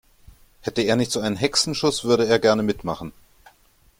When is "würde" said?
2.05-2.25